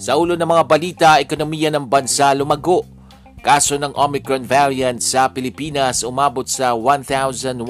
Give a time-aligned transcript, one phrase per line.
[0.00, 2.88] Sa ulo ng mga balita, ekonomiya ng bansa lumago.
[3.44, 7.60] Kaso ng Omicron variant sa Pilipinas umabot sa 1,153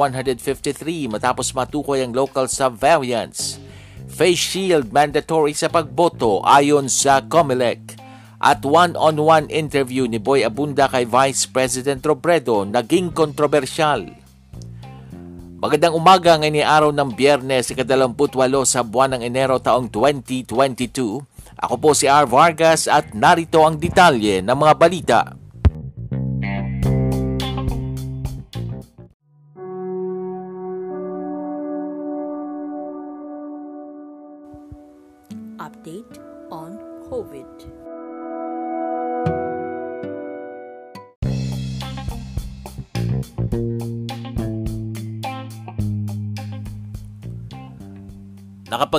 [1.11, 3.59] matapos matukoy ang local subvariants.
[4.07, 7.99] Face shield mandatory sa pagboto ayon sa COMELEC.
[8.39, 14.07] At one-on-one interview ni Boy Abunda kay Vice President Robredo naging kontrobersyal.
[15.61, 21.21] Magandang umaga ngayon araw ng biyernes, ikadalamputwalo sa buwan ng Enero taong 2022.
[21.61, 22.25] Ako po si R.
[22.25, 25.21] Vargas at narito ang detalye ng mga balita.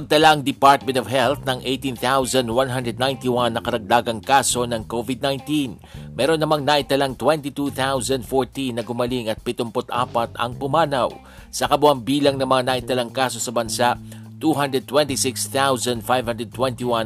[0.02, 5.78] Nakapagtala ang Department of Health ng 18,191 na karagdagang kaso ng COVID-19.
[6.18, 8.26] Meron namang naitalang 22,014
[8.74, 11.14] na gumaling at 74 ang pumanaw.
[11.54, 13.94] Sa kabuang bilang ng mga naitalang kaso sa bansa,
[14.42, 16.02] 226,521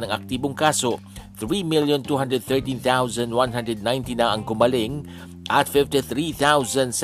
[0.08, 0.96] ang aktibong kaso,
[1.36, 5.04] 3,213,190 na ang gumaling
[5.52, 6.96] at 53,736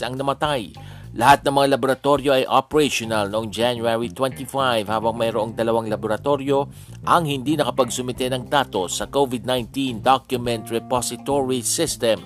[0.00, 0.72] ang namatay.
[1.10, 6.70] Lahat ng mga laboratorio ay operational noong January 25 habang mayroong dalawang laboratorio
[7.02, 12.22] ang hindi nakapagsumite ng datos sa COVID-19 Document Repository System.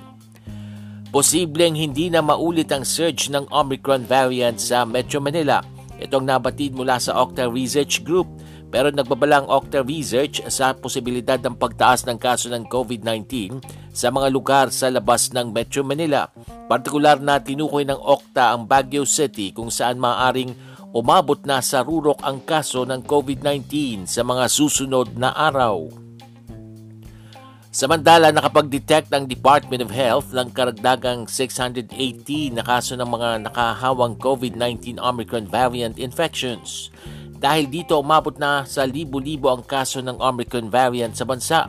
[1.08, 5.64] Posibleng hindi na maulit ang surge ng Omicron variant sa Metro Manila.
[5.96, 8.28] Itong nabatid mula sa Octa Research Group
[8.68, 13.62] pero nagbabalang Octa Research sa posibilidad ng pagtaas ng kaso ng COVID-19
[13.94, 16.26] sa mga lugar sa labas ng Metro Manila.
[16.66, 20.50] Partikular na tinukoy ng Okta ang Baguio City kung saan maaring
[20.90, 25.86] umabot na sa rurok ang kaso ng COVID-19 sa mga susunod na araw.
[27.74, 35.02] Samantala, nakapag-detect ang Department of Health ng karagdagang 618 na kaso ng mga nakahawang COVID-19
[35.02, 36.94] Omicron variant infections.
[37.44, 41.68] Dahil dito umabot na sa libo-libo ang kaso ng Omicron variant sa bansa.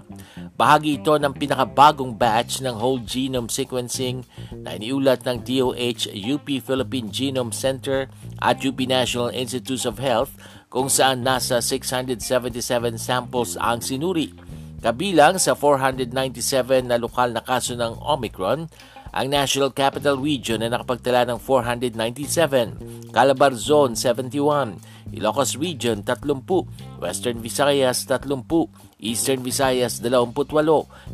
[0.55, 4.23] Bahagi ito ng pinakabagong batch ng whole genome sequencing
[4.55, 8.07] na iniulat ng DOH, UP Philippine Genome Center
[8.39, 10.31] at UP National Institutes of Health
[10.71, 14.31] kung saan nasa 677 samples ang sinuri.
[14.79, 18.71] Kabilang sa 497 na lokal na kaso ng Omicron,
[19.11, 27.39] ang National Capital Region ay nakapagtala ng 497, Calabar Zone 71, Ilocos Region 30, Western
[27.39, 28.67] Visayas 30,
[28.99, 30.35] Eastern Visayas 28,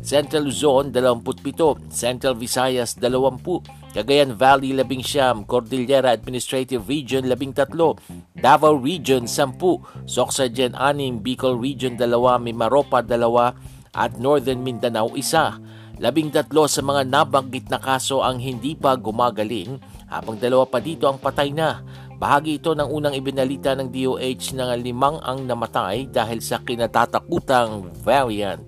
[0.02, 9.30] Central Luzon 27, Central Visayas 20, Cagayan Valley 11, Cordillera Administrative Region 13, Davao Region
[9.30, 12.02] 10, Sorsogon 6, Bicol Region 2,
[12.42, 16.02] Mimaropa 2 at Northern Mindanao 1.
[16.02, 19.78] Labing tatlo sa mga nabanggit na kaso ang hindi pa gumagaling.
[20.10, 21.78] Habang dalawa pa dito ang patay na.
[22.22, 28.62] Bahagi ito ng unang ibinalita ng DOH na limang ang namatay dahil sa kinatatakutang variant.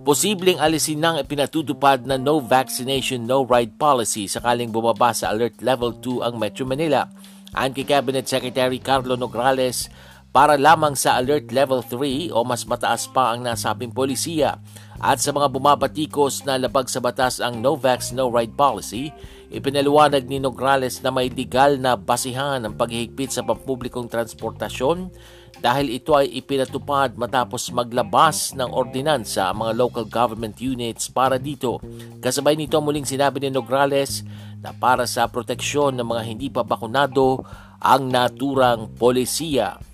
[0.00, 5.92] Posibleng alisin ng ipinatutupad na no vaccination, no ride policy sakaling bumaba sa Alert Level
[6.00, 7.04] 2 ang Metro Manila.
[7.52, 9.92] Ayon kay Cabinet Secretary Carlo Nograles,
[10.32, 14.56] para lamang sa Alert Level 3 o mas mataas pa ang nasabing polisiya.
[15.02, 19.10] At sa mga bumabatikos na labag sa batas ang No Vax No Ride policy,
[19.50, 25.10] ipinaliwanag ni Nograles na may legal na basihan ang paghihigpit sa pampublikong transportasyon
[25.58, 31.82] dahil ito ay ipinatupad matapos maglabas ng ordinansa ang mga local government units para dito.
[32.22, 34.22] Kasabay nito muling sinabi ni Nograles
[34.62, 37.42] na para sa proteksyon ng mga hindi pa bakunado
[37.82, 39.91] ang naturang polisiya.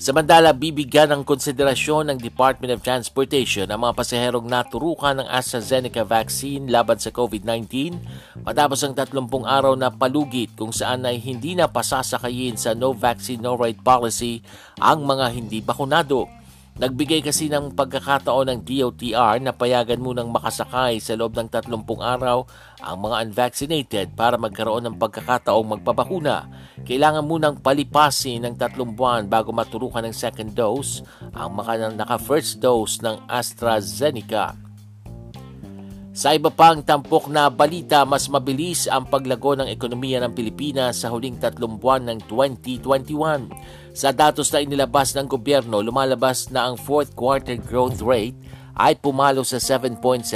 [0.00, 6.72] Samantala, bibigyan ng konsiderasyon ng Department of Transportation ang mga pasaherong naturukan ng AstraZeneca vaccine
[6.72, 8.00] laban sa COVID-19
[8.40, 13.44] matapos ang 30 araw na palugit kung saan ay hindi na pasasakayin sa no vaccine
[13.44, 14.40] no ride policy
[14.80, 16.39] ang mga hindi bakunado.
[16.78, 22.46] Nagbigay kasi ng pagkakataon ng DOTR na payagan munang makasakay sa loob ng 30 araw
[22.78, 26.46] ang mga unvaccinated para magkaroon ng pagkakataong magpabakuna.
[26.86, 31.02] Kailangan munang palipasin ng tatlong buwan bago maturukan ng second dose
[31.34, 34.69] ang mga naka-first dose ng AstraZeneca.
[36.10, 41.08] Sa iba pang tampok na balita, mas mabilis ang paglago ng ekonomiya ng Pilipinas sa
[41.14, 43.46] huling tatlong buwan ng 2021.
[43.94, 48.34] Sa datos na inilabas ng gobyerno, lumalabas na ang fourth quarter growth rate
[48.74, 50.26] ay pumalo sa 7.7%.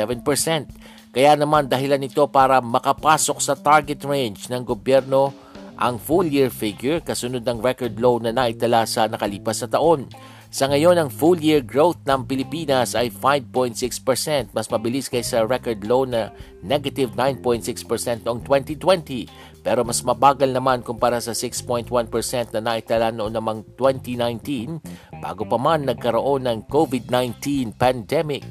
[1.11, 5.35] Kaya naman dahilan nito para makapasok sa target range ng gobyerno
[5.75, 10.07] ang full year figure kasunod ng record low na naitala sa nakalipas na taon.
[10.55, 16.07] Sa ngayon, ang full year growth ng Pilipinas ay 5.6%, mas mabilis kaysa record low
[16.07, 16.31] na
[16.63, 19.27] negative 9.6% noong 2020,
[19.67, 21.91] pero mas mabagal naman kumpara sa 6.1%
[22.55, 24.79] na naitala noong namang 2019
[25.19, 28.47] bago pa man nagkaroon ng COVID-19 pandemic.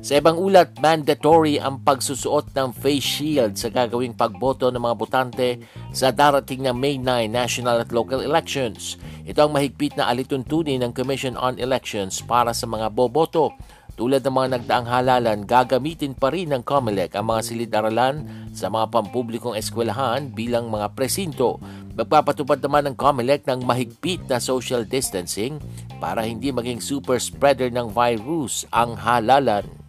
[0.00, 5.60] Sa ibang ulat, mandatory ang pagsusuot ng face shield sa gagawing pagboto ng mga botante
[5.92, 8.96] sa darating na May 9 national at local elections.
[9.28, 13.52] Ito ang mahigpit na alituntunin ng Commission on Elections para sa mga boboto.
[13.92, 18.24] Tulad ng mga nagdaang halalan, gagamitin pa rin ng COMELEC ang mga silid-aralan
[18.56, 21.60] sa mga pampublikong eskwelahan bilang mga presinto.
[21.92, 25.60] Magpapatupad naman ng COMELEC ng mahigpit na social distancing
[26.00, 29.79] para hindi maging super spreader ng virus ang halalan.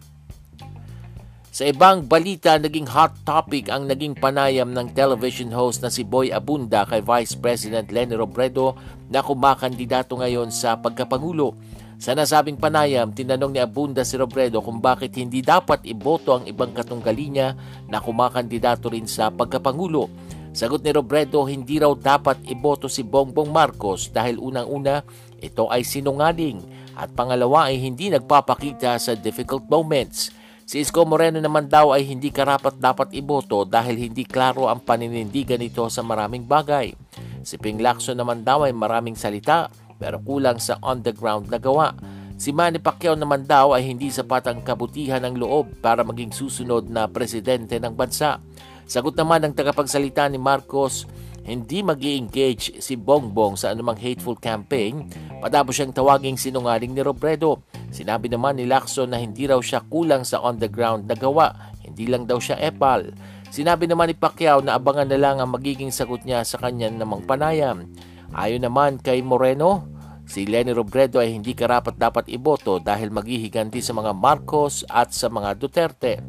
[1.52, 6.32] Sa ibang balita, naging hot topic ang naging panayam ng television host na si Boy
[6.32, 8.72] Abunda kay Vice President Leni Robredo
[9.12, 11.52] na kumakandidato ngayon sa pagkapangulo.
[12.00, 16.72] Sa nasabing panayam, tinanong ni Abunda si Robredo kung bakit hindi dapat iboto ang ibang
[16.72, 17.52] katunggali niya
[17.84, 20.08] na kumakandidato rin sa pagkapangulo.
[20.56, 25.04] Sagot ni Robredo, hindi raw dapat iboto si Bongbong Marcos dahil unang-una,
[25.36, 26.64] ito ay sinungaling
[26.96, 30.40] at pangalawa ay hindi nagpapakita sa difficult moments.
[30.62, 35.58] Si Isko Moreno naman daw ay hindi karapat dapat iboto dahil hindi klaro ang paninindigan
[35.58, 36.94] nito sa maraming bagay.
[37.42, 39.68] Si Ping Lacson naman daw ay maraming salita
[39.98, 41.94] pero kulang sa on-the-ground na gawa.
[42.42, 46.90] Si Manny Pacquiao naman daw ay hindi sapat ang kabutihan ng loob para maging susunod
[46.90, 48.42] na presidente ng bansa.
[48.82, 51.06] Sagot naman ng tagapagsalita ni Marcos,
[51.42, 55.10] hindi mag engage si Bongbong sa anumang hateful campaign
[55.42, 57.66] patapos siyang tawaging sinungaling ni Robredo.
[57.90, 62.24] Sinabi naman ni Lacson na hindi raw siya kulang sa on-the-ground na gawa, hindi lang
[62.30, 63.10] daw siya epal.
[63.52, 67.26] Sinabi naman ni Pacquiao na abangan na lang ang magiging sagot niya sa kanya namang
[67.28, 67.90] panayam.
[68.32, 69.84] Ayon naman kay Moreno,
[70.32, 75.28] si Lenny Robredo ay hindi karapat dapat iboto dahil maghihiganti sa mga Marcos at sa
[75.28, 76.24] mga Duterte.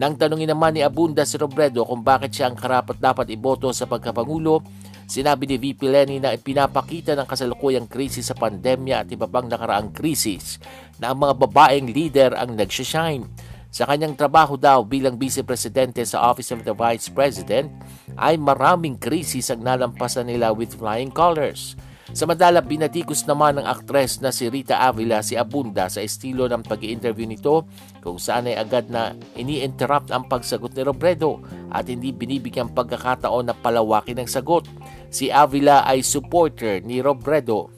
[0.00, 3.84] Nang tanungin naman ni Abunda si Robredo kung bakit siya ang karapat dapat iboto sa
[3.84, 4.64] pagkapangulo,
[5.12, 9.92] Sinabi ni VP Lenny na ipinapakita ng kasalukuyang krisis sa pandemya at iba pang nakaraang
[9.92, 10.56] krisis
[10.96, 13.28] na ang mga babaeng leader ang nagsishine.
[13.68, 17.68] Sa kanyang trabaho daw bilang Vice Presidente sa Office of the Vice President
[18.16, 21.76] ay maraming krisis ang nalampasan nila with flying colors.
[22.12, 26.84] Samantala, binatikos naman ng aktres na si Rita Avila si Abunda sa estilo ng pag
[26.84, 27.64] interview nito
[28.04, 31.40] kung saan ay agad na ini-interrupt ang pagsagot ni Robredo
[31.72, 34.68] at hindi binibigyan pagkakataon na palawakin ang sagot.
[35.08, 37.72] Si Avila ay supporter ni Robredo.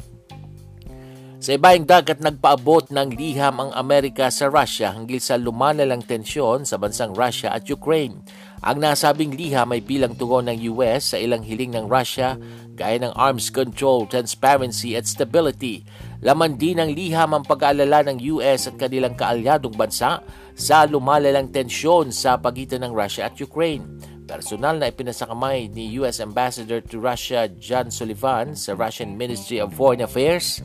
[1.45, 6.75] Sa ibaing dagat nagpaabot ng liham ang Amerika sa Russia hanggang sa lumalalang tensyon sa
[6.75, 8.25] bansang Russia at Ukraine.
[8.65, 12.41] Ang nasabing liham ay bilang tugon ng US sa ilang hiling ng Russia
[12.73, 15.85] gaya ng arms control, transparency at stability.
[16.25, 20.25] Laman din ng liham ang pag-aalala ng US at kanilang kaalyadong bansa
[20.57, 23.85] sa lumalalang tensyon sa pagitan ng Russia at Ukraine.
[24.25, 30.01] Personal na ipinasakamay ni US Ambassador to Russia John Sullivan sa Russian Ministry of Foreign
[30.01, 30.65] Affairs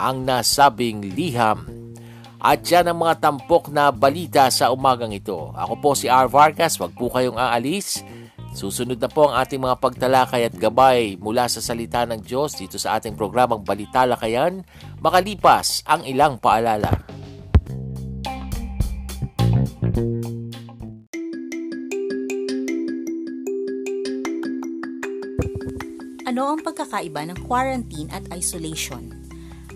[0.00, 1.83] ang nasabing liham.
[2.44, 5.48] At yan ang mga tampok na balita sa umagang ito.
[5.56, 6.28] Ako po si R.
[6.28, 8.04] Vargas, wag po kayong aalis.
[8.52, 12.76] Susunod na po ang ating mga pagtalakay at gabay mula sa salita ng Diyos dito
[12.76, 14.60] sa ating programang Balitalakayan,
[15.00, 16.92] makalipas ang ilang paalala.
[26.28, 29.23] Ano ang pagkakaiba ng quarantine at isolation?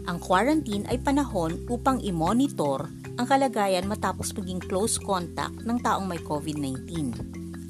[0.09, 2.89] Ang quarantine ay panahon upang i-monitor
[3.21, 7.13] ang kalagayan matapos maging close contact ng taong may COVID-19.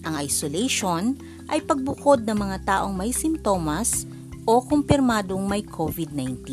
[0.06, 1.18] Ang isolation
[1.50, 4.06] ay pagbukod ng mga taong may simptomas
[4.46, 6.46] o kumpirmadong may COVID-19.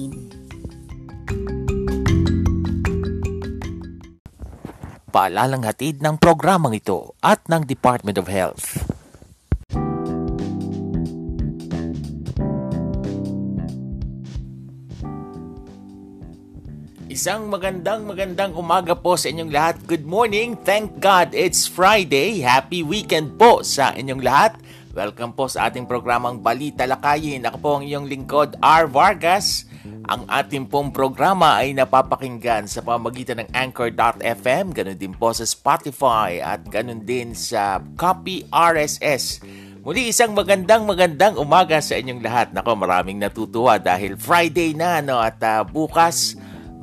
[5.13, 8.94] Paalalang hatid ng programang ito at ng Department of Health.
[17.05, 19.77] Isang magandang magandang umaga po sa inyong lahat.
[19.85, 20.57] Good morning.
[20.65, 22.41] Thank God it's Friday.
[22.41, 24.57] Happy weekend po sa inyong lahat.
[24.89, 27.45] Welcome po sa ating programang Balita Lakayin.
[27.45, 28.89] Ako po ang iyong lingkod, R.
[28.89, 29.69] Vargas.
[30.09, 36.41] Ang ating pong programa ay napapakinggan sa pamagitan ng Anchor.fm, ganun din po sa Spotify
[36.41, 39.45] at ganun din sa Copy RSS.
[39.85, 42.49] Muli isang magandang magandang umaga sa inyong lahat.
[42.49, 46.33] Nako, maraming natutuwa dahil Friday na no at uh, bukas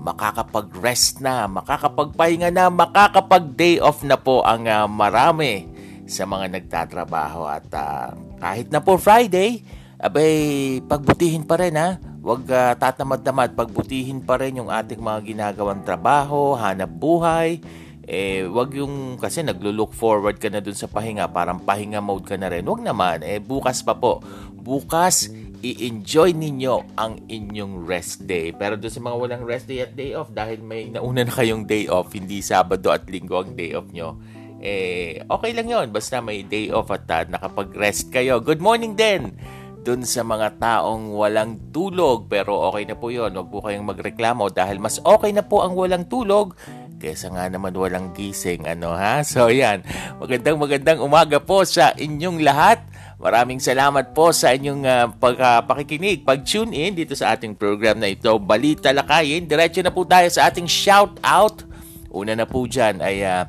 [0.02, 5.70] makakapag-rest na, makakapagpahinga na, makakapag-day off na po ang uh, marami
[6.10, 7.46] sa mga nagtatrabaho.
[7.46, 8.10] At uh,
[8.42, 9.62] kahit na po Friday,
[10.02, 12.02] abay, pagbutihin pa rin ha.
[12.22, 17.62] Huwag uh, tatamad-tamad, pagbutihin pa rin yung ating mga ginagawang trabaho, hanap buhay.
[18.02, 22.34] Eh, wag yung, kasi naglo-look forward ka na dun sa pahinga, parang pahinga mode ka
[22.34, 22.66] na rin.
[22.66, 24.18] Wag naman, eh, bukas pa po.
[24.62, 25.26] Bukas,
[25.62, 28.54] i-enjoy ninyo ang inyong rest day.
[28.54, 31.66] Pero doon sa mga walang rest day at day off, dahil may nauna na kayong
[31.66, 34.22] day off, hindi Sabado at Linggo ang day off nyo,
[34.62, 38.38] eh, okay lang yon Basta may day off at uh, nakapag-rest kayo.
[38.38, 39.34] Good morning din!
[39.82, 44.46] Doon sa mga taong walang tulog, pero okay na po yon Huwag po kayong magreklamo
[44.54, 46.54] dahil mas okay na po ang walang tulog
[47.02, 48.62] kesa nga naman walang gising.
[48.70, 49.26] Ano ha?
[49.26, 49.82] So yan,
[50.22, 52.78] magandang magandang umaga po sa inyong lahat.
[53.22, 58.34] Maraming salamat po sa inyong uh, pagpakikinig, pag-tune in dito sa ating program na ito,
[58.42, 59.46] Balita Lakayin.
[59.46, 61.62] Diretso na po tayo sa ating shout out.
[62.10, 63.46] Una na po dyan ay uh,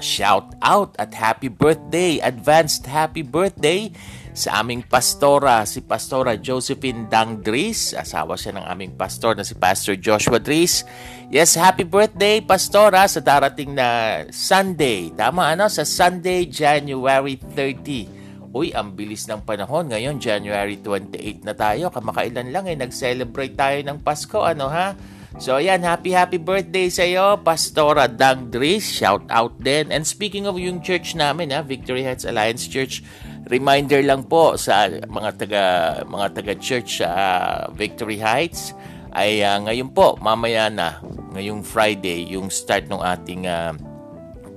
[0.00, 3.92] shout out at happy birthday, advanced happy birthday
[4.32, 7.92] sa aming pastora, si Pastora Josephine Dang Dries.
[7.92, 10.80] Asawa siya ng aming pastor na si Pastor Joshua Dries.
[11.28, 15.12] Yes, happy birthday, Pastora, sa darating na Sunday.
[15.12, 15.68] Tama, ano?
[15.68, 18.23] Sa Sunday, January 30.
[18.54, 19.90] Uy, ang bilis ng panahon.
[19.90, 21.90] Ngayon, January 28 na tayo.
[21.90, 24.46] Kamakailan lang eh, nag-celebrate tayo ng Pasko.
[24.46, 24.94] Ano ha?
[25.42, 28.86] So, ayan, happy happy birthday sa iyo, Pastora Doug Dries.
[28.86, 29.90] Shout out din.
[29.90, 33.02] And speaking of yung church namin, ha, Victory Heights Alliance Church,
[33.50, 35.62] reminder lang po sa mga taga
[36.06, 38.70] mga taga church sa uh, Victory Heights
[39.18, 41.02] ay uh, ngayon po, mamaya na,
[41.34, 43.74] ngayong Friday, yung start ng ating uh,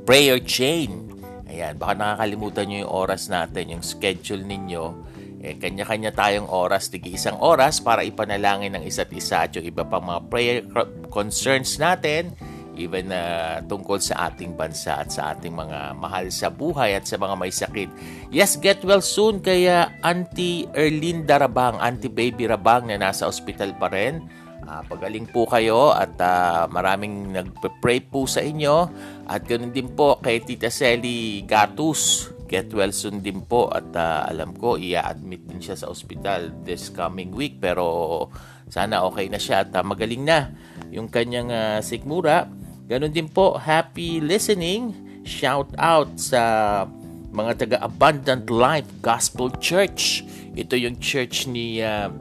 [0.05, 1.16] prayer chain
[1.57, 4.93] Ayan, baka nakakalimutan nyo yung oras natin, yung schedule ninyo.
[5.41, 9.81] Eh, kanya-kanya tayong oras, tigi isang oras para ipanalangin ng isa't isa at yung iba
[9.81, 10.61] pang mga prayer
[11.09, 12.29] concerns natin,
[12.77, 13.21] even na
[13.57, 17.33] uh, tungkol sa ating bansa at sa ating mga mahal sa buhay at sa mga
[17.33, 17.89] may sakit.
[18.29, 23.89] Yes, get well soon kaya Auntie Erlinda Rabang, Auntie Baby Rabang na nasa ospital pa
[23.89, 24.29] rin
[24.67, 28.91] Uh, pagaling po kayo at uh, maraming nagpe-pray po sa inyo.
[29.23, 32.35] At ganoon din po kay Tita Selly Gatus.
[32.51, 36.91] Get well soon din po at uh, alam ko i-admit din siya sa ospital this
[36.91, 38.27] coming week pero
[38.67, 40.51] sana okay na siya at uh, magaling na
[40.91, 42.51] yung kanyang uh, sikmura.
[42.91, 44.91] Ganon din po, happy listening.
[45.23, 46.83] Shout out sa
[47.31, 50.27] mga taga Abundant Life Gospel Church.
[50.59, 52.11] Ito yung church ni uh,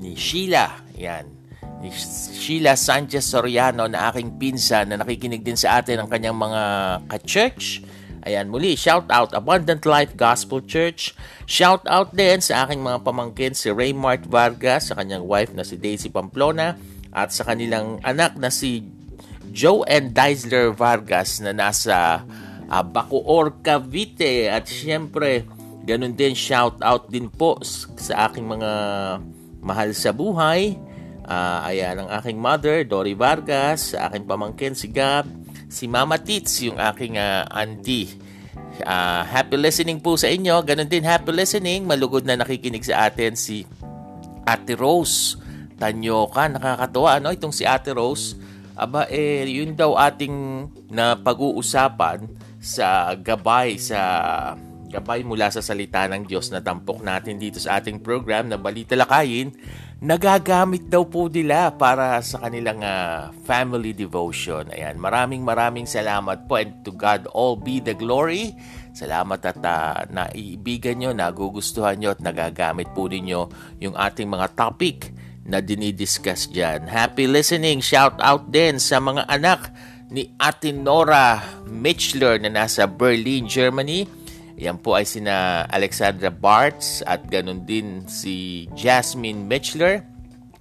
[0.00, 0.80] ni Sheila.
[0.96, 1.37] Yan
[1.78, 1.94] ni
[2.34, 6.62] Sheila Sanchez Soriano na aking pinsan na nakikinig din sa atin ng kanyang mga
[7.06, 7.86] ka-church.
[8.26, 11.14] Ayan, muli, shout out Abundant Life Gospel Church.
[11.46, 15.78] Shout out din sa aking mga pamangkin si Raymart Vargas, sa kanyang wife na si
[15.78, 16.74] Daisy Pamplona,
[17.14, 18.84] at sa kanilang anak na si
[19.54, 22.26] Joe and Deisler Vargas na nasa
[22.66, 24.50] uh, Bacoor, Cavite.
[24.50, 25.46] At syempre,
[25.86, 28.72] ganun din shout out din po sa aking mga
[29.62, 30.87] mahal sa buhay
[31.28, 35.28] Uh, ayan, ang aking mother, Dory Vargas, sa aking pamangkin, si Gab,
[35.68, 38.08] si Mama Tits, yung aking uh, auntie.
[38.80, 40.64] Uh, happy listening po sa inyo.
[40.64, 41.84] Ganon din, happy listening.
[41.84, 43.68] Malugod na nakikinig sa atin si
[44.48, 45.36] Ate Rose
[45.76, 46.48] Tanyoka.
[46.48, 47.28] Nakakatuwa, ano?
[47.28, 48.32] Itong si Ate Rose.
[48.72, 52.24] Aba, eh, yun daw ating na pag-uusapan
[52.56, 54.00] sa gabay, sa
[54.88, 58.96] gabay mula sa salita ng Diyos na tampok natin dito sa ating program na Balita
[58.96, 59.52] Lakayin
[59.98, 64.70] nagagamit daw po nila para sa kanilang uh, family devotion.
[64.70, 68.54] Ayan, maraming maraming salamat po and to God all be the glory.
[68.94, 73.50] Salamat at uh, naiibigan nyo, nagugustuhan nyo at nagagamit po ninyo
[73.82, 75.10] yung ating mga topic
[75.48, 76.86] na dinidiscuss dyan.
[76.86, 77.82] Happy listening!
[77.82, 79.74] Shout out din sa mga anak
[80.08, 84.08] ni Ate Nora Mitchler na nasa Berlin, Germany
[84.58, 90.02] yan po ay sina Alexandra Bartz at ganun din si Jasmine Mitchler.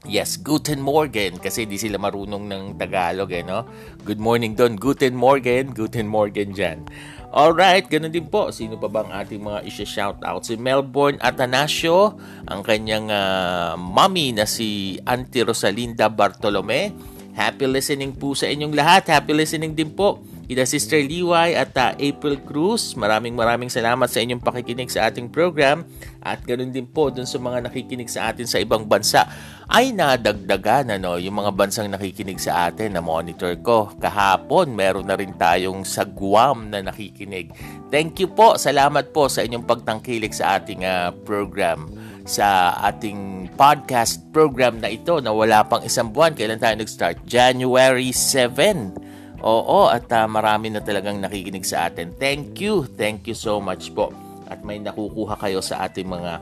[0.05, 3.65] Yes, Guten Morgen kasi di sila marunong ng Tagalog eh, no?
[4.05, 4.77] Good morning doon.
[4.77, 5.73] Guten Morgen.
[5.73, 6.85] Guten Morgen dyan.
[7.33, 8.53] Alright, ganun din po.
[8.53, 10.45] Sino pa bang ating mga isya-shout out?
[10.45, 12.15] Si Melbourne Atanasio,
[12.47, 16.93] ang kanyang uh, mommy na si Auntie Rosalinda Bartolome.
[17.33, 19.09] Happy listening po sa inyong lahat.
[19.09, 22.95] Happy listening din po Ida Sister Liway at uh, April Cruz.
[22.95, 25.83] Maraming maraming salamat sa inyong pakikinig sa ating program
[26.23, 29.27] at ganoon din po dun sa mga nakikinig sa atin sa ibang bansa
[29.67, 33.91] ay nadagdagan ano, yung mga bansang nakikinig sa atin na monitor ko.
[33.99, 37.51] Kahapon meron na rin tayong sa Guam na nakikinig.
[37.91, 38.55] Thank you po.
[38.55, 41.91] Salamat po sa inyong pagtangkilik sa ating uh, program
[42.27, 46.35] sa ating podcast program na ito na wala pang isang buwan.
[46.35, 47.23] Kailan tayo nag-start?
[47.23, 49.06] January 7
[49.45, 52.09] Oo, at uh, marami na talagang nakikinig sa atin.
[52.17, 54.09] Thank you, thank you so much po.
[54.49, 56.41] At may nakukuha kayo sa ating mga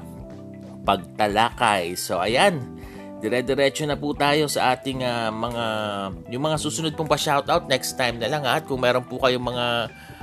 [0.87, 1.97] pagtalakay.
[1.99, 2.61] So ayan,
[3.19, 5.65] dire-diretso na po tayo sa ating uh, mga
[6.31, 8.61] yung mga susunod pong pa-shoutout next time na lang ha.
[8.61, 9.65] At kung meron po kayong mga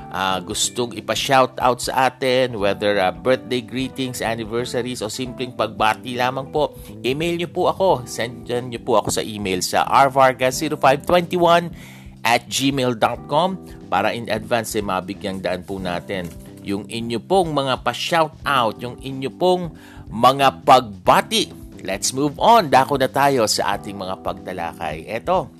[0.08, 6.72] uh, gustong ipa-shoutout sa atin, whether uh, birthday greetings, anniversaries o simpleng pagbati lamang po,
[7.04, 8.08] email nyo po ako.
[8.08, 13.48] Send nyo po ako sa email sa rvargas0521 at gmail.com
[13.90, 16.30] para in advance eh, mabigyang daan po natin
[16.62, 19.74] yung inyo pong mga pa-shout out, yung inyo pong
[20.08, 21.50] mga pagbati.
[21.82, 22.70] Let's move on.
[22.70, 25.10] Dako na tayo sa ating mga pagtalakay.
[25.10, 25.50] Eto,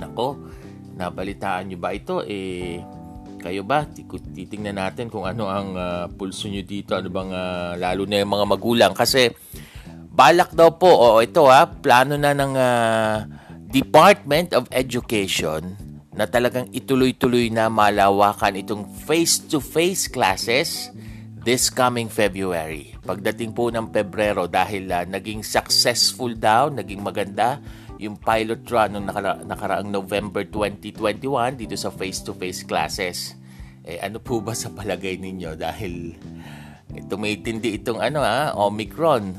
[0.00, 0.40] nako,
[0.96, 2.24] nabalitaan nyo ba ito?
[2.24, 2.80] Eh,
[3.44, 3.84] kayo ba?
[3.92, 6.96] Titingnan natin kung ano ang uh, pulso nyo dito.
[6.96, 8.92] Ano bang, uh, lalo na yung mga magulang.
[8.96, 9.28] Kasi,
[10.08, 13.16] balak daw po, o ito ha, plano na ng uh,
[13.74, 15.74] Department of Education
[16.14, 20.94] na talagang ituloy-tuloy na malawakan itong face-to-face classes
[21.42, 22.94] this coming February.
[23.02, 27.58] Pagdating po ng Pebrero dahil uh, naging successful daw, naging maganda
[27.98, 33.34] yung pilot run nung nakara- nakaraang November 2021 dito sa face-to-face classes.
[33.82, 36.14] Eh ano po ba sa palagay ninyo dahil
[37.10, 39.34] tumitindi itong ano ha, Omicron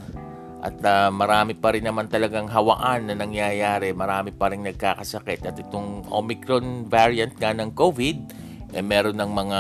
[0.66, 3.94] at uh, marami pa rin naman talagang hawaan na nangyayari.
[3.94, 5.46] Marami pa rin nagkakasakit.
[5.46, 8.18] At itong Omicron variant nga ng COVID,
[8.74, 9.60] eh, meron ng mga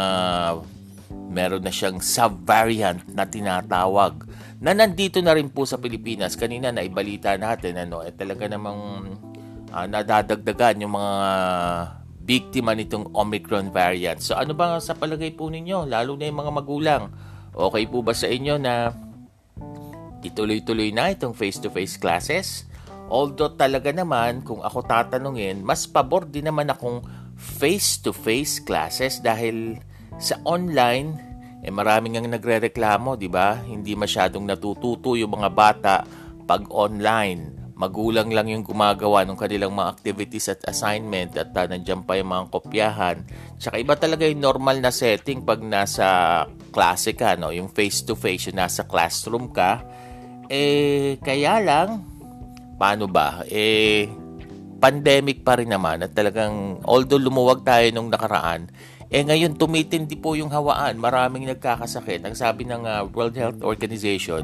[1.29, 4.25] meron na siyang sub-variant na tinatawag
[4.57, 6.33] na nandito na rin po sa Pilipinas.
[6.33, 9.13] Kanina na ibalita natin ano, eh talaga namang
[9.69, 11.13] uh, nadadagdagan yung mga
[12.25, 14.17] biktima nitong Omicron variant.
[14.25, 17.03] So ano ba sa palagay po ninyo, lalo na yung mga magulang?
[17.53, 18.89] Okay po ba sa inyo na
[20.25, 22.65] Ituloy-tuloy na itong face-to-face classes.
[23.05, 27.05] Although talaga naman, kung ako tatanungin, mas pabor din naman akong
[27.37, 29.77] face-to-face classes dahil
[30.17, 31.13] sa online,
[31.61, 33.61] eh maraming ang nagre-reklamo, di ba?
[33.61, 35.95] Hindi masyadong natututo yung mga bata
[36.49, 37.73] pag online.
[37.75, 42.31] Magulang lang yung gumagawa ng kanilang mga activities at assignment at uh, nandiyan pa yung
[42.31, 43.17] mga kopyahan.
[43.59, 46.07] Tsaka iba talaga yung normal na setting pag nasa
[46.71, 47.51] klase ka, no?
[47.51, 49.83] yung face-to-face, yung nasa classroom ka
[50.49, 52.03] eh, kaya lang,
[52.77, 53.41] paano ba?
[53.47, 54.09] Eh,
[54.77, 58.69] pandemic pa rin naman at talagang, although lumuwag tayo nung nakaraan,
[59.09, 62.25] eh ngayon tumitindi po yung hawaan, maraming nagkakasakit.
[62.25, 64.43] Ang sabi ng uh, World Health Organization,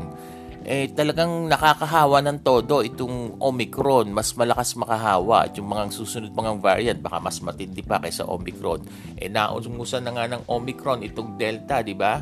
[0.61, 6.61] eh talagang nakakahawa ng todo itong Omicron, mas malakas makahawa at yung mga susunod mga
[6.61, 8.85] variant baka mas matindi pa kaysa Omicron.
[9.17, 12.21] Eh naungusan na nga ng Omicron itong Delta, di ba?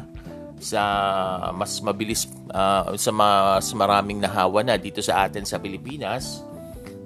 [0.60, 0.84] Sa
[1.56, 6.44] mas mabilis uh, sa mas maraming nahawa na dito sa atin sa Pilipinas.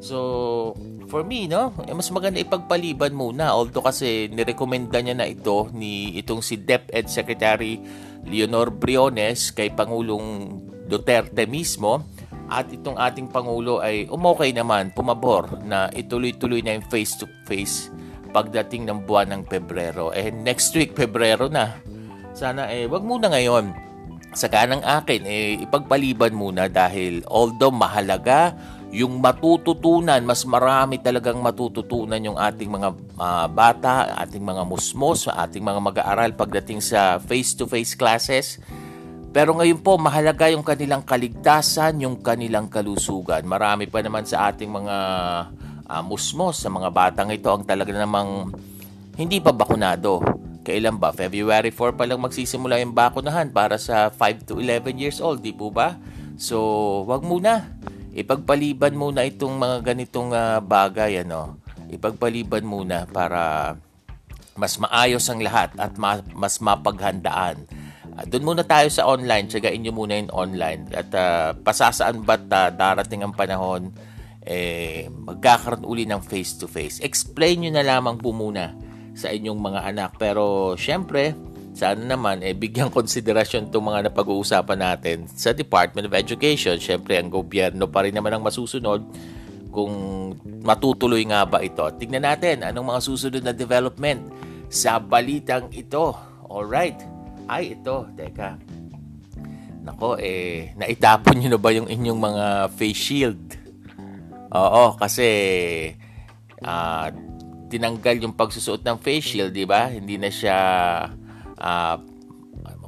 [0.04, 0.76] So,
[1.08, 3.56] for me, no, eh, mas maganda ipagpaliban muna.
[3.56, 7.80] Although kasi nirekomenda niya na ito ni itong si DepEd Secretary
[8.28, 12.04] Leonor Briones kay Pangulong Duterte mismo
[12.52, 17.90] at itong ating Pangulo ay umokay naman, pumabor na ituloy-tuloy na yung face-to-face
[18.34, 20.10] pagdating ng buwan ng Pebrero.
[20.12, 21.78] Eh, next week, Pebrero na.
[22.34, 23.70] Sana eh, wag muna ngayon.
[24.34, 28.58] Sa kanang akin, eh, ipagpaliban muna dahil although mahalaga,
[28.94, 35.66] yung matututunan, mas marami talagang matututunan yung ating mga uh, bata, ating mga musmos, ating
[35.66, 38.62] mga mag-aaral pagdating sa face-to-face classes.
[39.34, 43.42] Pero ngayon po, mahalaga yung kanilang kaligtasan, yung kanilang kalusugan.
[43.50, 44.98] Marami pa naman sa ating mga
[45.90, 48.54] uh, musmos, sa mga batang ito, ang talaga namang
[49.18, 50.22] hindi pa bakunado.
[50.64, 51.12] Kailan ba?
[51.12, 55.52] February 4 pa lang magsisimula yung bakunahan para sa 5 to 11 years old, di
[55.52, 56.00] po ba?
[56.40, 57.76] So, wag muna.
[58.16, 61.60] Ipagpaliban muna itong mga ganitong uh, bagay, ano.
[61.92, 63.76] Ipagpaliban muna para
[64.56, 67.68] mas maayos ang lahat at ma- mas mapaghandaan.
[68.16, 70.88] Uh, Doon muna tayo sa online, tsagain nyo muna yung online.
[70.96, 73.92] At uh, pasasaan ba't uh, darating ang panahon,
[74.48, 77.04] eh, magkakaroon uli ng face-to-face.
[77.04, 78.83] Explain nyo na lamang po muna
[79.14, 80.12] sa inyong mga anak.
[80.18, 81.38] Pero syempre,
[81.74, 86.78] sana naman eh bigyan konsiderasyon itong mga napag-uusapan natin sa Department of Education.
[86.78, 89.02] Syempre, ang gobyerno pa rin naman ang masusunod.
[89.74, 89.90] kung
[90.62, 91.82] matutuloy nga ba ito.
[91.98, 94.30] Tignan natin anong mga susunod na development
[94.70, 96.14] sa balitang ito.
[96.46, 97.02] Alright.
[97.50, 98.06] Ay, ito.
[98.14, 98.54] Teka.
[99.84, 102.46] Nako, eh, naitapon nyo na ba yung inyong mga
[102.78, 103.44] face shield?
[104.54, 105.28] Oo, kasi
[106.62, 107.08] uh,
[107.74, 109.90] tinanggal yung pagsusuot ng face shield, di ba?
[109.90, 110.58] Hindi na siya
[111.58, 111.96] uh,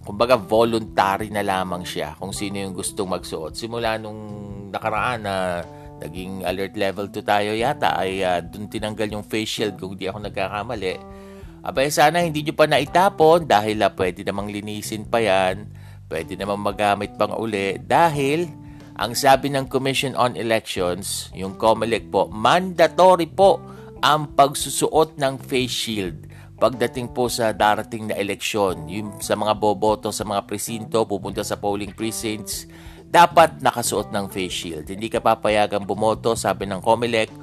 [0.05, 3.57] kumbaga voluntary na lamang siya kung sino yung gustong magsuot.
[3.57, 4.21] Simula nung
[4.69, 5.65] nakaraan na
[5.97, 10.05] naging alert level 2 tayo yata ay uh, dun tinanggal yung face shield kung di
[10.05, 11.01] ako nagkakamali.
[11.65, 15.65] Abay sana hindi nyo pa naitapon dahil uh, pwede namang linisin pa yan.
[16.05, 18.45] Pwede namang magamit pang uli dahil
[19.01, 23.59] ang sabi ng Commission on Elections, yung COMELEC po, mandatory po
[24.05, 26.29] ang pagsusuot ng face shield
[26.61, 28.85] pagdating po sa darating na eleksyon.
[28.87, 32.69] Yung sa mga boboto sa mga presinto, pupunta sa polling precincts,
[33.09, 34.85] dapat nakasuot ng face shield.
[34.87, 37.33] Hindi ka papayagang bumoto, sabi ng COMELEC,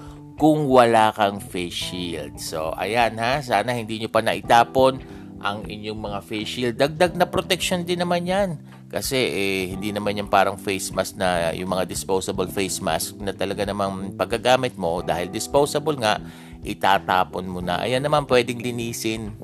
[0.41, 2.41] kung wala kang face shield.
[2.41, 5.03] So, ayan ha, sana hindi nyo pa naitapon
[5.43, 6.75] ang inyong mga face shield.
[6.79, 8.57] Dagdag na protection din naman yan.
[8.93, 13.33] Kasi eh, hindi naman yan parang face mask na yung mga disposable face mask na
[13.33, 16.21] talaga namang paggagamit mo dahil disposable nga,
[16.63, 17.83] itatapon mo na.
[17.83, 19.35] Ayan naman pwedeng linisin,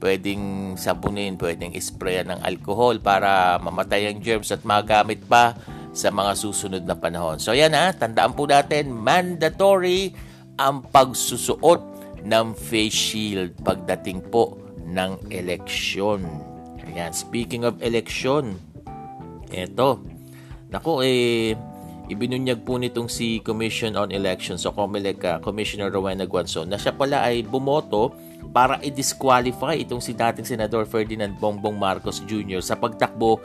[0.00, 5.56] pwedeng sabunin, pwedeng sprayan ng alcohol para mamatay ang germs at magamit pa
[5.96, 7.40] sa mga susunod na panahon.
[7.40, 10.12] So ayan ha, tandaan po natin, mandatory
[10.60, 11.80] ang pagsusuot
[12.24, 16.24] ng face shield pagdating po ng eleksyon.
[16.86, 18.56] Ayan, speaking of election,
[19.50, 20.00] eto,
[20.70, 21.56] nako eh,
[22.06, 26.94] Ibinunyag po nitong si Commission on Elections o COMELEC uh, Commissioner Rowena Guanzon na siya
[26.94, 28.14] pala ay bumoto
[28.54, 32.62] para i-disqualify itong si dating Senador Ferdinand Bongbong Marcos Jr.
[32.62, 33.42] sa pagtakbo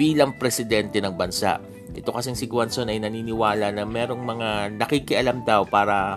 [0.00, 1.60] bilang presidente ng bansa.
[1.92, 4.48] Ito kasing si Guanzon ay naniniwala na merong mga
[4.80, 6.16] nakikialam daw para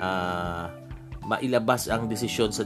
[0.00, 0.72] uh,
[1.26, 2.62] mailabas ang desisyon sa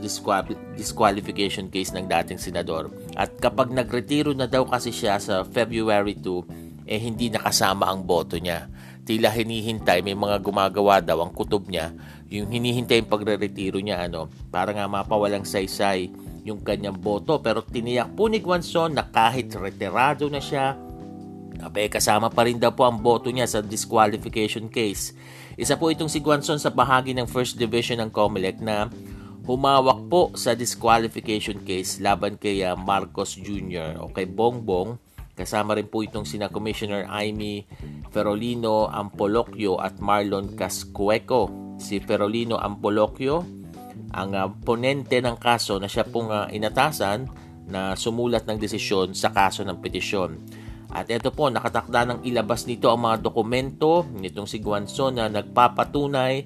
[0.76, 2.92] disqualification case ng dating senador.
[3.18, 8.34] At kapag nagretiro na daw kasi siya sa February 2, eh hindi nakasama ang boto
[8.34, 8.66] niya.
[9.06, 11.94] Tila hinihintay, may mga gumagawa daw ang kutob niya,
[12.26, 16.10] yung hinihintay yung pagre-retiro niya, ano, para nga mapawalang saysay
[16.42, 17.38] yung kanyang boto.
[17.38, 20.74] Pero tiniyak po ni Guanzon na kahit retirado na siya,
[21.60, 25.12] Abe, kasama pa rin daw po ang boto niya sa disqualification case.
[25.60, 28.88] Isa po itong si Guanzon sa bahagi ng First Division ng COMELEC na
[29.44, 34.00] humawak po sa disqualification case laban kay uh, Marcos Jr.
[34.00, 34.96] o kay Bongbong
[35.40, 37.64] Kasama rin po itong sina Commissioner Amy
[38.12, 41.48] Ferolino Ampolocchio at Marlon Cascueco.
[41.80, 43.40] Si Ferolino Ampolocchio,
[44.12, 47.24] ang uh, ponente ng kaso na siya pong uh, inatasan
[47.72, 50.36] na sumulat ng desisyon sa kaso ng petisyon.
[50.92, 56.44] At ito po, nakatakda ng ilabas nito ang mga dokumento nitong si Guanzon na nagpapatunay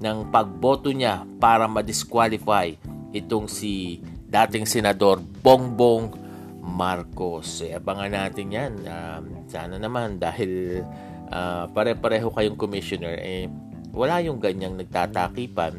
[0.00, 2.74] ng pagboto niya para ma-disqualify
[3.14, 6.23] itong si dating senador Bongbong
[6.64, 7.60] Marcos.
[7.60, 8.72] Eh, abangan natin yan.
[8.88, 10.82] Um, sana naman dahil
[11.28, 13.46] uh, pare-pareho kayong commissioner, eh,
[13.92, 15.78] wala yung ganyang nagtatakipan.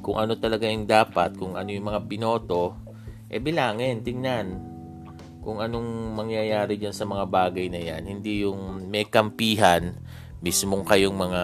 [0.00, 2.80] Kung ano talaga yung dapat, kung ano yung mga binoto,
[3.28, 4.72] eh bilangin, tingnan
[5.44, 8.08] kung anong mangyayari dyan sa mga bagay na yan.
[8.08, 9.92] Hindi yung may kampihan,
[10.40, 11.42] mismong kayong mga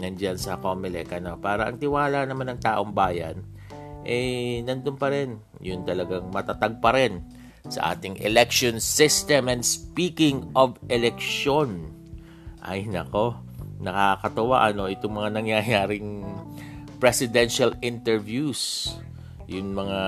[0.00, 3.40] nandyan sa Comelec, ano, para ang tiwala naman ng taong bayan,
[4.04, 5.40] eh, nandun pa rin.
[5.60, 9.50] Yun talagang matatag pa rin sa ating election system.
[9.50, 11.92] And speaking of election,
[12.64, 13.36] ay nako,
[13.80, 16.24] nakakatawa ano, itong mga nangyayaring
[17.00, 18.92] presidential interviews.
[19.50, 19.98] Yung mga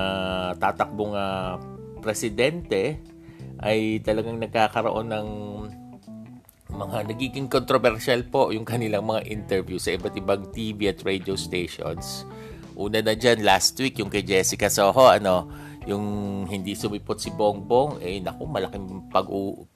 [0.57, 1.59] tatakbong uh,
[1.99, 3.01] presidente
[3.59, 5.27] ay talagang nagkakaroon ng
[6.73, 12.25] mga nagiging controversial po yung kanilang mga interview sa iba't ibang TV at radio stations.
[12.73, 15.45] Una na dyan, last week, yung kay Jessica Soho, ano,
[15.83, 16.05] yung
[16.47, 19.27] hindi sumipot si Bongbong, eh naku, malaking pag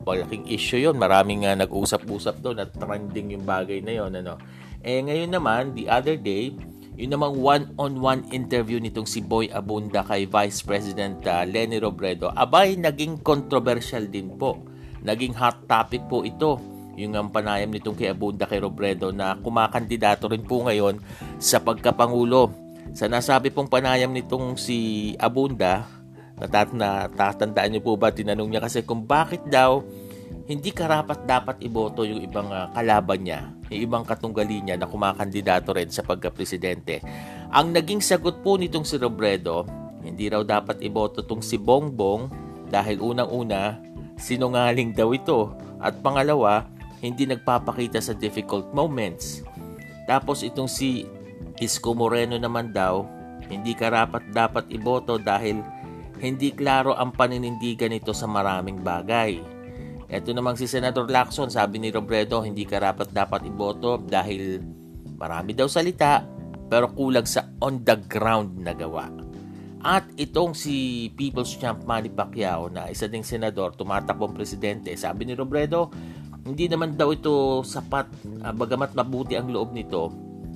[0.04, 4.40] malaking issue yon Maraming uh, nag-usap-usap doon at trending yung bagay na yon ano.
[4.80, 6.56] Eh ngayon naman, the other day,
[6.98, 12.80] yung namang one-on-one interview nitong si Boy Abunda kay Vice President uh, Lenny Robredo, abay
[12.80, 14.64] naging controversial din po.
[15.04, 16.58] Naging hot topic po ito
[16.98, 20.98] yung ang panayam nitong kay Abunda kay Robredo na kumakandidato rin po ngayon
[21.38, 22.50] sa pagkapangulo.
[22.98, 25.97] Sa nasabi pong panayam nitong si Abunda,
[26.38, 29.82] Natat na tatandaan niyo po ba tinanong niya kasi kung bakit daw
[30.48, 35.76] hindi karapat dapat iboto yung ibang uh, kalaban niya, yung ibang katunggali niya na kumakandidato
[35.76, 37.04] rin sa pagka-presidente.
[37.52, 39.68] Ang naging sagot po nitong si Robredo,
[40.08, 42.32] hindi raw dapat iboto tong si Bongbong
[42.72, 43.76] dahil unang-una,
[44.16, 45.52] sinungaling daw ito.
[45.84, 46.64] At pangalawa,
[47.04, 49.44] hindi nagpapakita sa difficult moments.
[50.08, 51.04] Tapos itong si
[51.60, 53.04] Isko Moreno naman daw,
[53.52, 55.60] hindi karapat dapat iboto dahil
[56.18, 59.38] hindi klaro ang paninindigan nito sa maraming bagay.
[60.08, 64.64] Ito namang si Senator Lacson, sabi ni Robredo, hindi karapat dapat iboto dahil
[65.20, 66.24] marami daw salita
[66.68, 69.08] pero kulang sa on the ground na gawa.
[69.84, 75.38] At itong si People's Champ Manny Pacquiao na isa ding senador, tumatakbong presidente, sabi ni
[75.38, 75.94] Robredo,
[76.44, 78.08] hindi naman daw ito sapat,
[78.44, 80.12] uh, bagamat mabuti ang loob nito,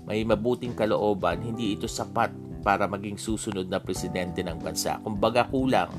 [0.07, 5.01] may mabuting kalooban, hindi ito sapat para maging susunod na presidente ng bansa.
[5.01, 5.91] Kumbaga kulang.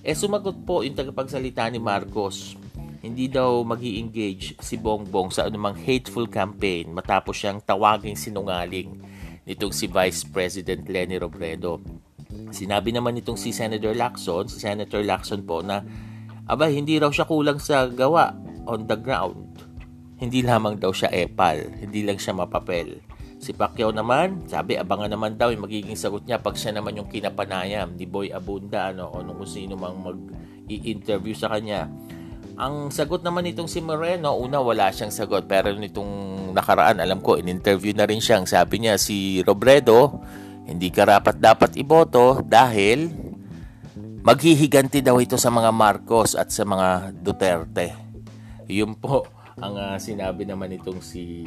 [0.00, 2.56] Eh sumagot po yung tagapagsalita ni Marcos,
[3.04, 8.96] hindi daw mag engage si Bongbong sa anumang hateful campaign matapos siyang tawaging sinungaling
[9.44, 11.84] nitong si Vice President Lenny Robredo.
[12.48, 15.84] Sinabi naman nitong si Senator Lacson, si Senator Lacson po na
[16.48, 18.32] aba hindi raw siya kulang sa gawa
[18.64, 19.52] on the ground.
[20.16, 23.04] Hindi lamang daw siya epal, hindi lang siya mapapel.
[23.44, 27.12] Si Pacquiao naman, sabi abangan naman daw yung magiging sagot niya pag siya naman yung
[27.12, 31.92] kinapanayam ni Boy Abunda ano, o kung sino mang mag-i-interview sa kanya.
[32.56, 36.08] Ang sagot naman nitong si Moreno, una wala siyang sagot pero nitong
[36.56, 40.24] nakaraan alam ko in-interview na rin siyang sabi niya si Robredo
[40.64, 43.12] hindi karapat dapat iboto dahil
[44.24, 47.92] maghihiganti daw ito sa mga Marcos at sa mga Duterte.
[48.72, 49.28] Yun po
[49.60, 51.44] ang uh, sinabi naman itong si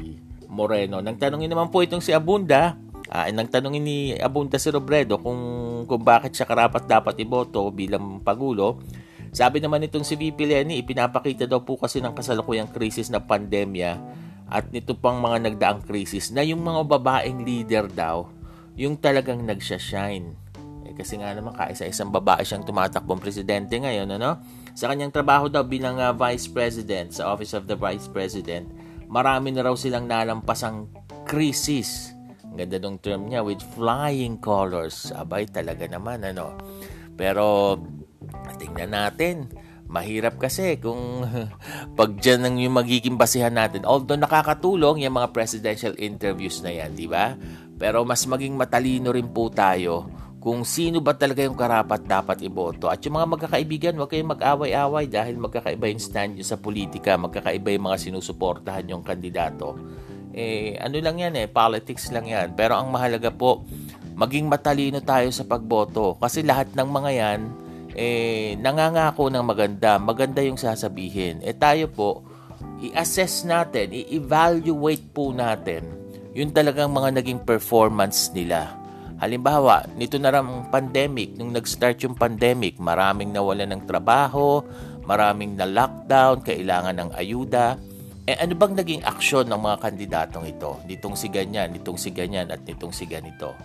[0.48, 1.04] Moreno.
[1.04, 2.80] Nang tanongin naman po itong si Abunda,
[3.12, 5.40] uh, nang tanongin ni Abunda si Robredo kung,
[5.86, 8.82] kung bakit siya karapat dapat iboto bilang Pagulo,
[9.36, 14.00] sabi naman itong si VP Lenny, ipinapakita daw po kasi ng kasalukuyang krisis na pandemya
[14.48, 18.32] at nito pang mga nagdaang krisis na yung mga babaeng leader daw,
[18.80, 20.32] yung talagang nagsha-shine.
[20.88, 24.40] Eh, kasi nga naman, kaisa-isang babae siyang tumatakbong presidente ngayon, ano?
[24.72, 28.72] Sa kanyang trabaho daw bilang uh, Vice President sa Office of the Vice President,
[29.08, 30.91] marami na raw silang nalampasang
[31.28, 32.15] krisis.
[32.48, 35.12] Ang ganda ng term niya, with flying colors.
[35.15, 36.56] Abay, talaga naman, ano.
[37.15, 37.76] Pero,
[38.60, 39.52] tingnan natin.
[39.88, 41.24] Mahirap kasi kung
[42.00, 43.88] pag dyan ang yung magiging basihan natin.
[43.88, 47.39] Although nakakatulong yung mga presidential interviews na yan, di ba?
[47.80, 50.12] Pero mas maging matalino rin po tayo
[50.48, 52.88] kung sino ba talaga yung karapat dapat iboto.
[52.88, 57.76] At yung mga magkakaibigan, huwag kayong mag-away-away dahil magkakaiba yung stand nyo sa politika, magkakaiba
[57.76, 59.76] yung mga sinusuportahan yung kandidato.
[60.32, 62.56] Eh, ano lang yan eh, politics lang yan.
[62.56, 63.68] Pero ang mahalaga po,
[64.16, 66.16] maging matalino tayo sa pagboto.
[66.16, 67.40] Kasi lahat ng mga yan,
[68.00, 70.00] eh, nangangako ng maganda.
[70.00, 71.44] Maganda yung sasabihin.
[71.44, 72.24] Eh tayo po,
[72.80, 75.92] i-assess natin, i-evaluate po natin
[76.32, 78.77] yung talagang mga naging performance nila
[79.17, 84.62] Halimbawa, nito na ram pandemic, nung nag-start yung pandemic, maraming nawala ng trabaho,
[85.10, 87.82] maraming na lockdown, kailangan ng ayuda.
[88.30, 90.77] Eh ano bang naging aksyon ng mga kandidatong ito?
[90.86, 93.58] Nitong si ganyan, nitong si ganyan, at nitong si ganito.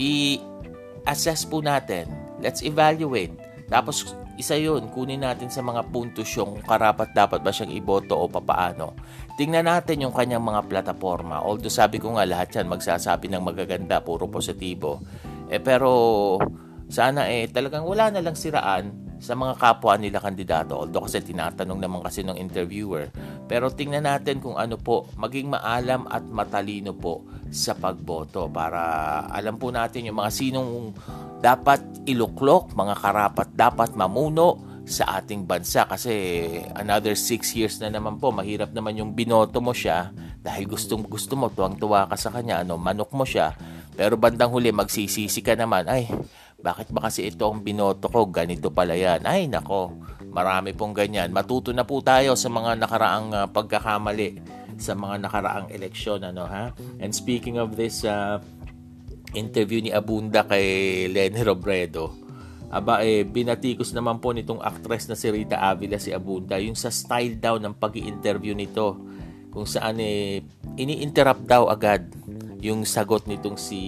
[0.00, 2.08] I-assess po natin.
[2.40, 3.36] Let's evaluate.
[3.68, 8.30] Tapos isa yun, kunin natin sa mga puntos yung karapat dapat ba siyang iboto o
[8.30, 8.94] papaano.
[9.38, 11.38] Tingnan natin yung kanyang mga plataforma.
[11.46, 14.98] Although sabi ko nga lahat yan magsasabi ng magaganda, puro positibo.
[15.46, 16.34] Eh pero
[16.90, 20.74] sana eh talagang wala na lang siraan sa mga kapwa nila kandidato.
[20.74, 23.14] Although kasi tinatanong naman kasi ng interviewer.
[23.46, 27.22] Pero tingnan natin kung ano po, maging maalam at matalino po
[27.54, 30.70] sa pagboto para alam po natin yung mga sinong
[31.38, 31.78] dapat
[32.10, 35.84] iluklok, mga karapat dapat mamuno sa ating bansa.
[35.84, 36.12] Kasi
[36.72, 41.36] another 6 years na naman po mahirap naman yung binoto mo siya dahil gustong gusto
[41.36, 43.52] mo tuwang-tuwa ka sa kanya ano manok mo siya.
[43.92, 46.08] Pero bandang huli magsisisi ka naman ay
[46.58, 48.26] bakit ba kasi ito ang binoto ko?
[48.32, 49.22] Ganito pala yan.
[49.28, 49.94] Ay nako
[50.32, 51.30] marami pong ganyan.
[51.30, 54.40] Matuto na po tayo sa mga nakaraang uh, pagkakamali
[54.78, 56.72] sa mga nakaraang eleksyon ano ha?
[57.02, 58.40] And speaking of this uh,
[59.36, 62.27] interview ni Abunda kay Lenny Robredo
[62.68, 66.92] Aba eh, binatikos naman po nitong actress na si Rita Avila si Abunda yung sa
[66.92, 69.00] style daw ng pag interview nito
[69.48, 70.44] kung saan eh,
[70.76, 72.12] ini-interrupt daw agad
[72.60, 73.80] yung sagot nitong si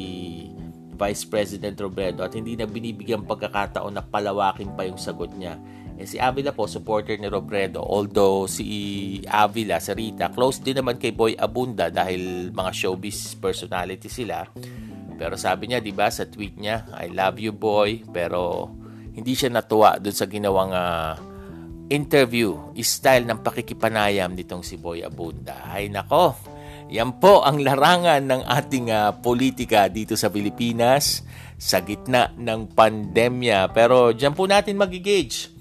[0.96, 5.56] Vice President Robredo at hindi na binibigyan pagkakataon na palawakin pa yung sagot niya.
[6.00, 7.84] Eh, si Avila po, supporter ni Robredo.
[7.84, 14.08] Although si Avila, si Rita, close din naman kay Boy Abunda dahil mga showbiz personality
[14.08, 14.48] sila.
[15.20, 18.72] Pero sabi niya, 'di ba, sa tweet niya, I love you boy, pero
[19.12, 21.12] hindi siya natuwa doon sa ginawang uh,
[21.92, 25.68] interview, style ng pakikipanayam nitong si Boy Abunda.
[25.68, 26.32] Ay nako,
[26.88, 31.20] yan po ang larangan ng ating uh, politika dito sa Pilipinas
[31.60, 33.68] sa gitna ng pandemya.
[33.76, 35.60] Pero diyan po natin magigage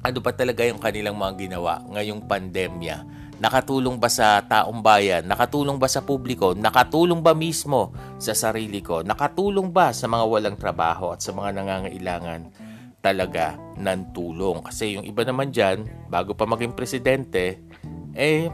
[0.00, 5.24] ano pa talaga yung kanilang mga ginawa ngayong pandemya Nakatulong ba sa taong bayan?
[5.24, 6.52] Nakatulong ba sa publiko?
[6.52, 9.00] Nakatulong ba mismo sa sarili ko?
[9.00, 12.52] Nakatulong ba sa mga walang trabaho at sa mga nangangailangan
[13.00, 14.60] talaga ng tulong?
[14.60, 17.64] Kasi yung iba naman dyan, bago pa maging presidente,
[18.12, 18.52] eh,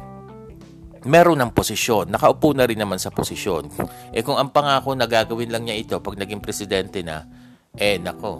[1.02, 2.06] meron ng posisyon.
[2.06, 3.66] Nakaupo na rin naman sa posisyon.
[4.14, 7.26] Eh kung ang pangako na gagawin lang niya ito pag naging presidente na,
[7.74, 8.38] eh nako,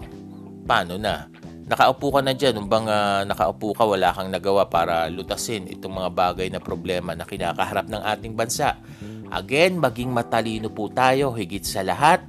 [0.63, 1.27] paano na?
[1.67, 6.09] Nakaupo ka na dyan, nung uh, nakaupo ka, wala kang nagawa para lutasin itong mga
[6.15, 8.79] bagay na problema na kinakaharap ng ating bansa.
[9.27, 12.23] Again, maging matalino po tayo, higit sa lahat,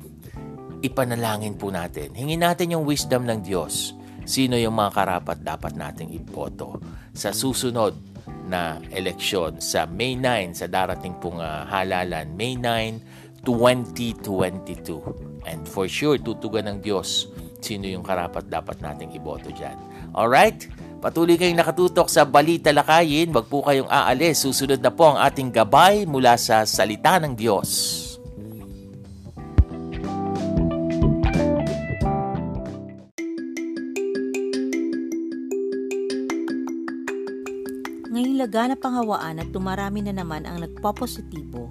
[0.82, 2.10] ipanalangin po natin.
[2.10, 3.94] Hingin natin yung wisdom ng Diyos.
[4.26, 6.82] Sino yung mga karapat dapat nating iboto
[7.14, 7.94] sa susunod
[8.50, 15.46] na eleksyon sa May 9 sa darating pong uh, halalan, May 9, 2022.
[15.46, 19.76] And for sure, tutugan ng Diyos sino yung karapat dapat nating iboto dyan.
[20.14, 20.70] Alright?
[20.98, 23.30] Patuloy kayong nakatutok sa Balita Lakayin.
[23.30, 24.42] Wag po kayong aalis.
[24.42, 27.70] Susunod na po ang ating gabay mula sa Salita ng Diyos.
[38.10, 41.70] Ngayong laganap ang hawaan at tumarami na naman ang nagpopositibo,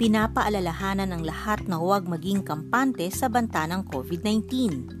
[0.00, 4.97] pinapaalalahanan ng lahat na huwag maging kampante sa banta ng COVID-19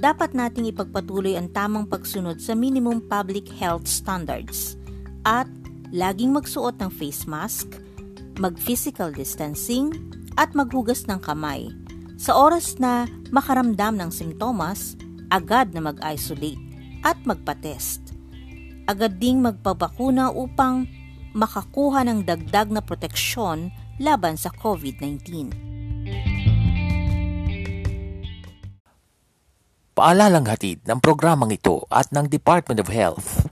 [0.00, 4.80] dapat nating ipagpatuloy ang tamang pagsunod sa minimum public health standards
[5.28, 5.44] at
[5.92, 7.76] laging magsuot ng face mask,
[8.40, 9.92] mag-physical distancing,
[10.40, 11.68] at maghugas ng kamay.
[12.16, 14.96] Sa oras na makaramdam ng simptomas,
[15.28, 16.60] agad na mag-isolate
[17.04, 18.00] at magpa-test.
[18.88, 20.88] Agad ding magpabakuna upang
[21.36, 23.68] makakuha ng dagdag na proteksyon
[24.00, 25.69] laban sa COVID-19.
[30.00, 33.44] Paalalang hatid ng programang ito at ng Department of Health.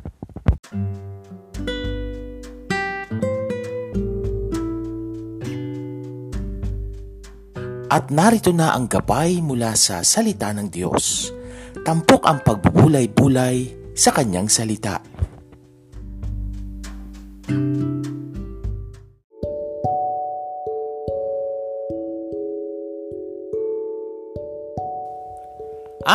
[7.93, 11.37] At narito na ang gabay mula sa salita ng Diyos.
[11.85, 15.05] Tampok ang pagbubulay-bulay sa kanyang salita.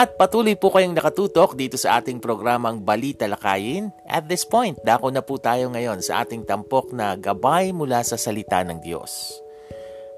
[0.04, 3.88] At patuloy po kayong nakatutok dito sa ating programang Balita Lakayin.
[4.04, 8.20] At this point, dako na po tayo ngayon sa ating tampok na gabay mula sa
[8.20, 9.40] salita ng Diyos.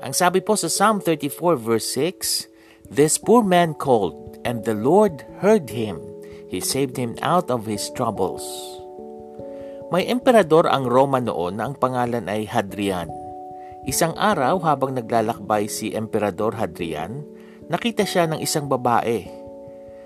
[0.02, 5.22] Ang sabi po sa Psalm 34 verse 6, This poor man called, and the Lord
[5.46, 6.02] heard him.
[6.50, 8.42] He saved him out of his troubles.
[9.94, 13.14] May emperador ang Roma noon na ang pangalan ay Hadrian.
[13.86, 17.22] Isang araw habang naglalakbay si Emperador Hadrian,
[17.70, 19.35] nakita siya ng isang babae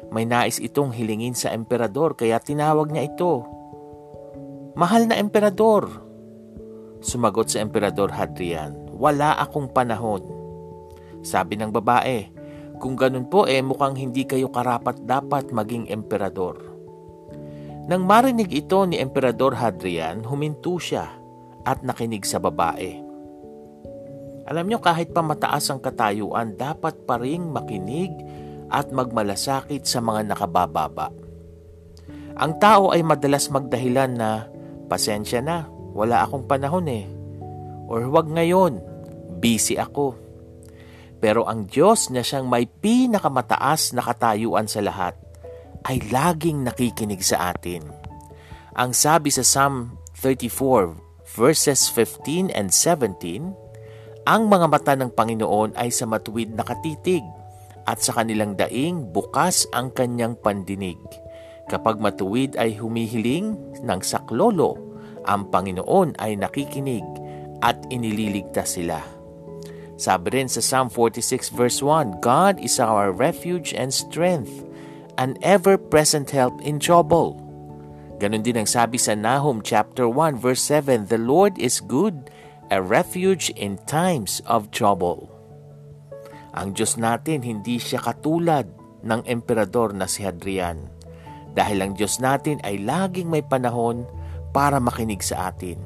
[0.10, 3.46] may nais itong hilingin sa emperador kaya tinawag niya ito.
[4.74, 5.90] Mahal na emperador.
[7.00, 10.26] Sumagot sa emperador Hadrian, wala akong panahon.
[11.22, 12.32] Sabi ng babae,
[12.80, 16.70] kung ganun po eh mukhang hindi kayo karapat dapat maging emperador.
[17.90, 21.10] Nang marinig ito ni Emperador Hadrian, huminto siya
[21.66, 23.02] at nakinig sa babae.
[24.46, 28.14] Alam niyo kahit pa mataas ang katayuan, dapat pa ring makinig
[28.70, 31.10] at magmalasakit sa mga nakabababa.
[32.40, 34.48] Ang tao ay madalas magdahilan na,
[34.88, 37.06] pasensya na, wala akong panahon eh.
[37.90, 38.80] Or huwag ngayon,
[39.42, 40.16] busy ako.
[41.20, 45.20] Pero ang Diyos na siyang may pinakamataas na katayuan sa lahat
[45.84, 47.84] ay laging nakikinig sa atin.
[48.80, 50.96] Ang sabi sa Psalm 34
[51.36, 53.52] verses 15 and 17,
[54.24, 57.26] ang mga mata ng Panginoon ay sa matuwid nakatitig
[57.86, 61.00] at sa kanilang daing bukas ang kanyang pandinig.
[61.70, 63.54] Kapag matuwid ay humihiling
[63.86, 64.76] ng saklolo,
[65.30, 67.06] ang Panginoon ay nakikinig
[67.62, 69.00] at inililigtas sila.
[70.00, 74.64] Sabi rin sa Psalm 46 verse 1, God is our refuge and strength,
[75.20, 77.36] an ever-present help in trouble.
[78.20, 82.32] Ganon din ang sabi sa Nahum chapter 1 verse 7, The Lord is good,
[82.72, 85.39] a refuge in times of trouble.
[86.56, 88.66] Ang Diyos natin hindi siya katulad
[89.06, 90.90] ng emperador na si Hadrian.
[91.54, 94.06] Dahil ang Diyos natin ay laging may panahon
[94.50, 95.78] para makinig sa atin.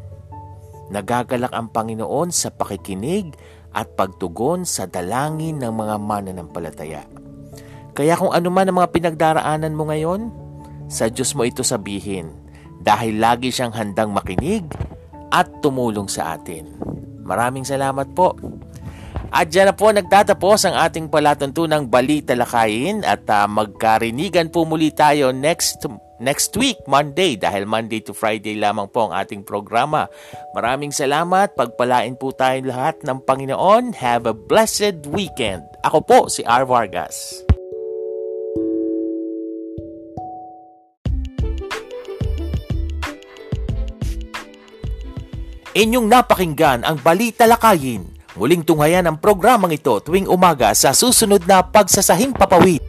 [0.92, 3.34] Nagagalak ang Panginoon sa pakikinig
[3.74, 7.04] at pagtugon sa dalangin ng mga mananampalataya.
[7.94, 10.30] Kaya kung ano man ang mga pinagdaraanan mo ngayon,
[10.92, 12.30] sa Diyos mo ito sabihin
[12.84, 14.68] dahil lagi siyang handang makinig
[15.34, 16.70] at tumulong sa atin.
[17.24, 18.36] Maraming salamat po
[19.34, 24.94] At dyan na po nagtatapos ang ating palatuntunang balita lakayin at uh, magkarinigan po muli
[24.94, 25.82] tayo next
[26.22, 30.06] next week, Monday, dahil Monday to Friday lamang po ang ating programa.
[30.54, 31.58] Maraming salamat.
[31.58, 33.98] Pagpalain po tayo lahat ng Panginoon.
[33.98, 35.66] Have a blessed weekend.
[35.82, 36.70] Ako po si R.
[36.70, 37.42] Vargas.
[45.74, 51.62] Inyong napakinggan ang Balita Lakayin Muling tunghayan ang programang ito tuwing umaga sa susunod na
[51.62, 52.82] pagsasahing papawid.